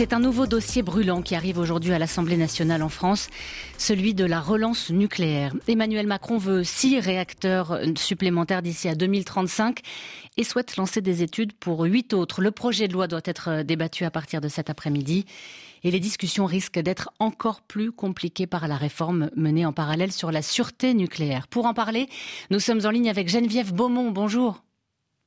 [0.00, 3.28] C'est un nouveau dossier brûlant qui arrive aujourd'hui à l'Assemblée nationale en France,
[3.76, 5.52] celui de la relance nucléaire.
[5.68, 9.80] Emmanuel Macron veut six réacteurs supplémentaires d'ici à 2035
[10.38, 12.40] et souhaite lancer des études pour huit autres.
[12.40, 15.26] Le projet de loi doit être débattu à partir de cet après-midi
[15.84, 20.32] et les discussions risquent d'être encore plus compliquées par la réforme menée en parallèle sur
[20.32, 21.46] la sûreté nucléaire.
[21.46, 22.08] Pour en parler,
[22.48, 24.12] nous sommes en ligne avec Geneviève Beaumont.
[24.12, 24.62] Bonjour.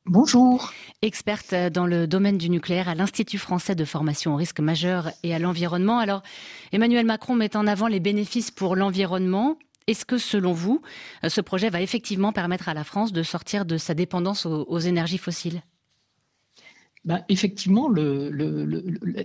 [0.05, 0.73] Bonjour.
[1.01, 5.33] Experte dans le domaine du nucléaire à l'Institut français de formation au risque majeur et
[5.33, 5.97] à l'environnement.
[5.97, 6.23] Alors,
[6.73, 9.57] Emmanuel Macron met en avant les bénéfices pour l'environnement.
[9.87, 10.81] Est-ce que, selon vous,
[11.25, 15.17] ce projet va effectivement permettre à la France de sortir de sa dépendance aux, énergies
[15.17, 15.61] fossiles?
[17.05, 18.29] Ben, effectivement, le,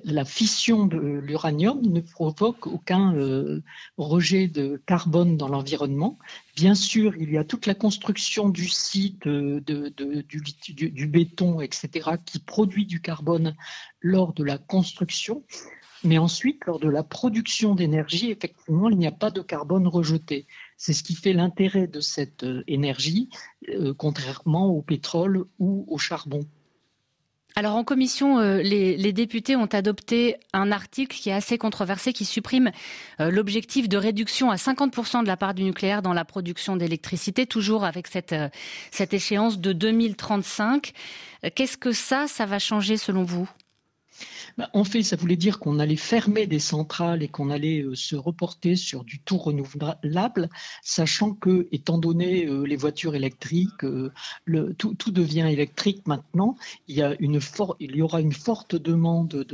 [0.05, 3.63] la fission de l'uranium ne provoque aucun euh,
[3.97, 6.19] rejet de carbone dans l'environnement.
[6.57, 9.91] Bien sûr, il y a toute la construction du site, euh, de,
[10.23, 10.43] du,
[10.91, 13.55] du, béton, etc., qui produit du carbone
[14.01, 15.45] lors de la construction.
[16.03, 20.48] Mais ensuite, lors de la production d'énergie, effectivement, il n'y a pas de carbone rejeté.
[20.77, 23.29] C'est ce qui fait l'intérêt de cette euh, énergie,
[23.98, 26.45] contrairement au pétrole ou au charbon.
[27.59, 32.25] Alors en commission, euh, les, députés ont adopté un article qui est assez controversé, qui
[32.25, 32.70] supprime
[33.19, 37.47] euh, l'objectif de réduction à 50% de la part du nucléaire dans la production d'électricité,
[37.47, 38.48] toujours avec cette, euh,
[38.92, 40.92] cette échéance de 2035.
[41.56, 43.51] Qu'est-ce que ça, ça va changer selon vous?
[44.73, 48.17] En fait, ça voulait dire qu'on allait fermer des centrales et qu'on allait euh, se
[48.17, 50.48] reporter sur du tout renouvelable,
[50.83, 54.12] sachant que, étant donné euh, les voitures électriques, euh,
[54.77, 56.56] tout, devient électrique maintenant.
[56.89, 59.47] Il y aura une forte demande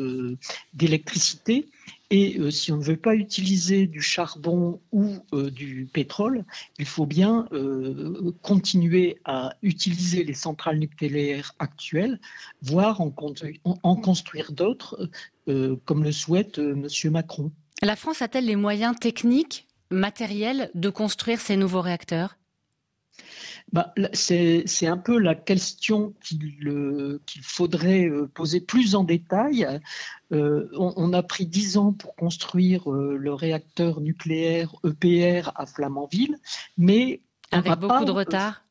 [0.72, 1.68] d'électricité
[2.14, 6.44] et euh, si on ne veut pas utiliser du charbon ou euh, du pétrole,
[6.78, 12.20] il faut bien euh, continuer à utiliser les centrales nucléaires actuelles,
[12.62, 13.12] voire en,
[13.82, 15.10] en construire d'autres,
[15.84, 16.86] comme le souhaite M.
[17.10, 17.50] Macron.
[17.82, 22.36] La France a-t-elle les moyens techniques, matériels de construire ces nouveaux réacteurs?
[23.72, 29.80] Bah, c'est un peu la question qu'il faudrait euh, poser plus en détail.
[30.32, 36.38] Euh, on, a pris dix ans pour construire euh, le réacteur nucléaire EPR à Flamanville,
[36.76, 38.64] mais avec beaucoup de retard.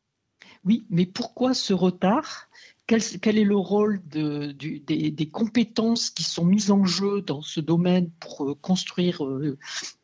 [0.64, 2.50] oui, mais pourquoi ce retard?
[2.86, 8.58] Quel, est le rôle des, compétences qui sont mises en jeu dans ce domaine pour
[8.62, 9.22] construire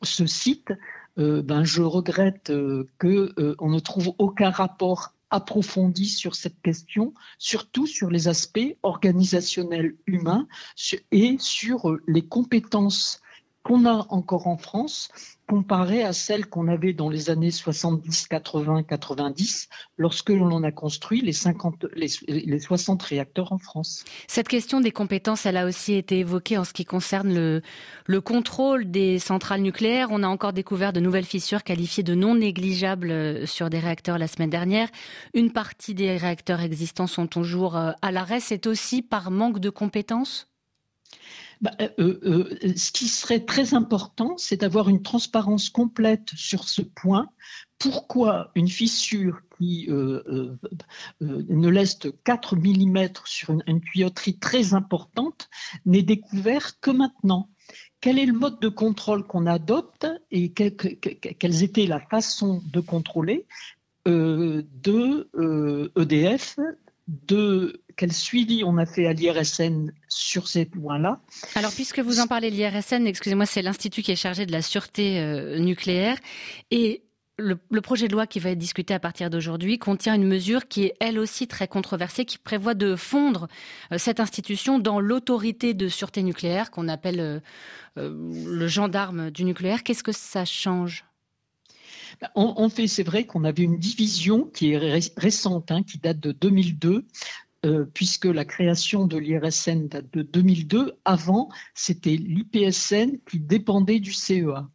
[0.01, 0.71] ce site?
[1.19, 7.13] Euh, ben, je regrette euh, qu'on euh, ne trouve aucun rapport approfondi sur cette question,
[7.37, 10.47] surtout sur les aspects organisationnels humains
[11.11, 13.21] et sur les compétences
[13.63, 15.09] qu'on a encore en France
[15.47, 21.21] comparée à celle qu'on avait dans les années 70, 80, 90, lorsque l'on a construit
[21.21, 24.05] les, 50, les, 60 réacteurs en France.
[24.27, 27.63] Cette question des compétences, elle a aussi été évoquée en ce qui concerne le,
[28.05, 30.09] le contrôle des centrales nucléaires.
[30.11, 34.19] On a encore découvert de nouvelles fissures qualifiées de non négligeables euh, sur des réacteurs
[34.19, 34.87] la semaine dernière.
[35.33, 38.39] Une partie des réacteurs existants sont toujours euh, à l'arrêt.
[38.39, 40.47] C'est aussi par manque de compétences?
[41.61, 42.19] Bah, euh, euh,
[42.63, 47.29] euh, ce qui serait très important, c'est d'avoir une transparence complète sur ce point.
[47.79, 55.49] Pourquoi une fissure qui ne laisse que 4 mm sur une, tuyauterie très importante
[55.85, 57.49] n'est découverte que maintenant?
[58.01, 63.45] Quel est le mode de contrôle qu'on adopte et quelles étaient la façon de contrôler
[64.05, 65.29] de
[65.97, 66.77] EDF, e
[67.07, 71.19] de quel suivi on a fait à l'IRSN sur ces points-là.
[71.55, 75.19] Alors, puisque vous en parlez, l'IRSN, excusez-moi, c'est l'Institut qui est chargé de la sûreté
[75.19, 76.17] euh, nucléaire.
[76.71, 77.03] Et
[77.37, 80.85] le, projet de loi qui va être discuté à partir d'aujourd'hui contient une mesure qui
[80.85, 83.49] est elle aussi très controversée, qui prévoit de fondre
[83.91, 87.39] euh, cette institution dans l'autorité de sûreté nucléaire qu'on appelle euh,
[87.97, 89.83] le gendarme du nucléaire.
[89.83, 91.03] Qu'est-ce que ça change?
[92.33, 96.31] En, fait, c'est vrai qu'on avait une division qui est récente, hein, qui date de
[96.31, 97.05] 2002,
[97.65, 100.93] euh, puisque la création de l'IRSN date de 2002.
[101.03, 104.69] Avant, c'était l'IPSN qui dépendait du CEA.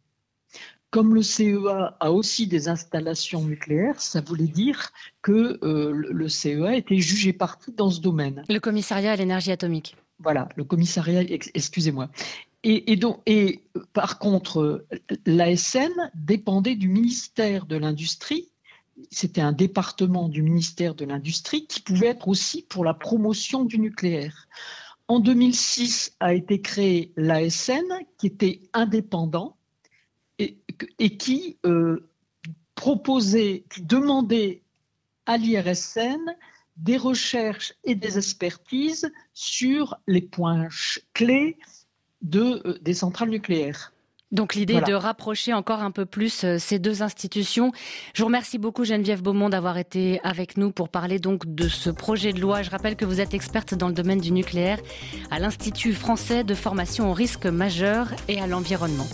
[0.91, 4.91] Comme le CEA a aussi des installations nucléaires, ça voulait dire
[5.23, 8.43] que euh, le CEA était jugé parti dans ce domaine.
[8.47, 9.97] Le commissariat à l'énergie atomique.
[10.19, 11.23] Voilà, le commissariat,
[11.55, 12.09] excusez-moi.
[12.67, 13.61] Et, donc, et
[13.93, 14.87] par contre,
[15.27, 18.49] l'ASN dépendait du ministère de l'Industrie
[19.11, 23.79] c'était un département du ministère de l'Industrie qui pouvait être aussi pour la promotion du
[23.79, 24.47] nucléaire.
[25.07, 27.85] En 2006 a été créé l'ASN
[28.17, 29.57] qui était indépendant
[30.39, 30.57] et,
[31.17, 32.09] qui euh,
[32.73, 34.63] proposait, qui demandait
[35.25, 36.35] à l'IRSN
[36.77, 40.67] des recherches et des expertises sur les points
[41.13, 41.57] clés
[42.21, 43.93] de, des centrales nucléaires.
[44.31, 47.71] Donc l'idée est de rapprocher encore un peu plus euh, ces deux institutions.
[48.13, 51.89] Je vous remercie beaucoup Geneviève Beaumont d'avoir été avec nous pour parler donc de ce
[51.89, 52.63] projet de loi.
[52.63, 54.79] Je rappelle que vous êtes experte dans le domaine du nucléaire
[55.31, 59.07] à l'Institut français de formation au risque majeur et à l'environnement.